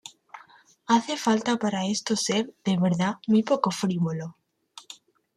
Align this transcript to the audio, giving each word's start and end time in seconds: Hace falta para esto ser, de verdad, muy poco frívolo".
Hace 0.87 1.15
falta 1.15 1.57
para 1.57 1.85
esto 1.85 2.15
ser, 2.15 2.55
de 2.65 2.75
verdad, 2.75 3.17
muy 3.27 3.43
poco 3.43 3.69
frívolo". 3.69 4.35